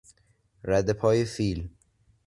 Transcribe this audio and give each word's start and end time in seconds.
ردپای 0.63 1.25
فیل 1.25 1.69